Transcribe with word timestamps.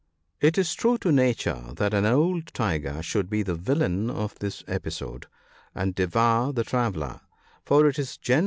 —It 0.47 0.57
is 0.57 0.73
true 0.73 0.97
to 0.97 1.11
nature 1.11 1.73
that 1.75 1.93
an" 1.93 2.05
old 2.07 2.47
tiger" 2.55 3.03
should 3.03 3.29
be 3.29 3.43
the 3.43 3.53
villain 3.53 4.09
of 4.09 4.33
this 4.39 4.63
episode, 4.67 5.27
and 5.75 5.93
devour 5.93 6.51
the 6.51 6.63
traveller; 6.63 7.19
for 7.65 7.85
it 7.87 7.99
is 7.99 8.17
gene 8.17 8.37
NOTES. 8.37 8.39